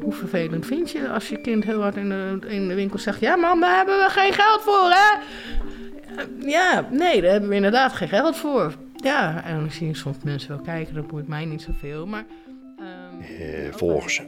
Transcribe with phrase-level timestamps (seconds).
[0.00, 3.20] Hoe vervelend vind je als je kind heel hard in de, in de winkel zegt:
[3.20, 5.18] Ja, mam, daar hebben we geen geld voor, hè?
[6.50, 8.74] Ja, nee, daar hebben we inderdaad geen geld voor.
[8.96, 12.06] Ja, en dan zie je soms mensen wel kijken, dat boeit mij niet zoveel.
[12.06, 12.24] Maar
[12.78, 14.22] uh, volgens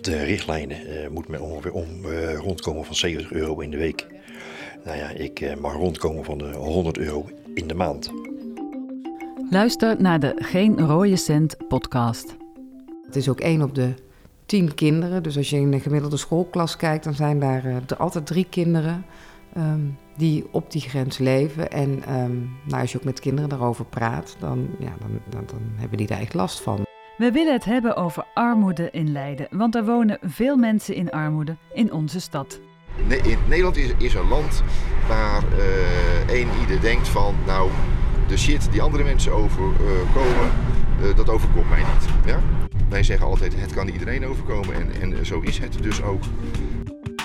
[0.00, 4.06] de richtlijnen uh, moet men ongeveer om, uh, rondkomen van 70 euro in de week.
[4.84, 8.10] Nou ja, ik mag rondkomen van de 100 euro in de maand.
[9.50, 12.36] Luister naar de Geen Rode Cent podcast.
[13.08, 13.94] Het is ook één op de
[14.46, 15.22] tien kinderen.
[15.22, 19.04] Dus als je in een gemiddelde schoolklas kijkt, dan zijn daar uh, altijd drie kinderen
[19.56, 21.70] um, die op die grens leven.
[21.70, 25.60] En um, nou, als je ook met kinderen daarover praat, dan, ja, dan, dan, dan
[25.74, 26.86] hebben die daar echt last van.
[27.16, 31.56] We willen het hebben over armoede in Leiden, want er wonen veel mensen in armoede
[31.72, 32.60] in onze stad.
[33.08, 34.62] In Nederland is, is een land
[35.08, 37.70] waar uh, een ieder denkt van, nou,
[38.28, 40.67] de shit die andere mensen overkomen, uh,
[41.16, 42.08] dat overkomt mij niet.
[42.26, 42.40] Ja?
[42.88, 46.22] Wij zeggen altijd, het kan iedereen overkomen en, en zo is het dus ook.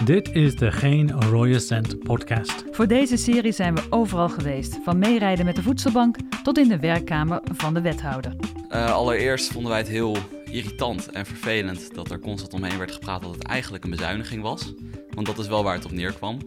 [0.06, 2.64] Dit is de Geen Rode Cent podcast.
[2.72, 4.78] Voor deze serie zijn we overal geweest.
[4.84, 8.36] Van meerijden met de voedselbank tot in de werkkamer van de wethouder.
[8.70, 10.18] Uh, allereerst vonden wij het heel
[10.52, 14.74] irritant en vervelend dat er constant omheen werd gepraat dat het eigenlijk een bezuiniging was.
[15.10, 16.38] Want dat is wel waar het op neerkwam.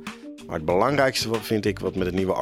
[0.47, 2.33] Maar het belangrijkste wat vind ik wat met het nieuwe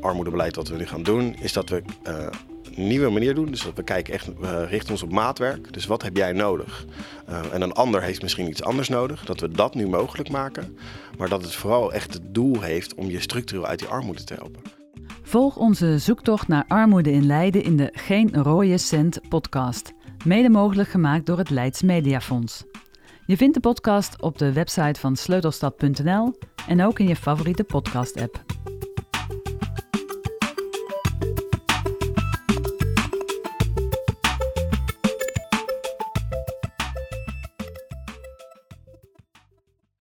[0.00, 3.50] armoedebeleid wat we nu gaan doen, is dat we uh, een nieuwe manier doen.
[3.50, 5.72] Dus we kijken echt, we richten ons op maatwerk.
[5.72, 6.84] Dus wat heb jij nodig?
[7.28, 9.24] Uh, en een ander heeft misschien iets anders nodig.
[9.24, 10.78] Dat we dat nu mogelijk maken.
[11.18, 14.34] Maar dat het vooral echt het doel heeft om je structureel uit die armoede te
[14.34, 14.62] helpen.
[15.22, 19.92] Volg onze zoektocht naar armoede in Leiden in de Geen Rode Cent podcast.
[20.24, 22.64] Mede mogelijk gemaakt door het Leids Mediafonds.
[23.26, 28.51] Je vindt de podcast op de website van sleutelstad.nl en ook in je favoriete podcast-app.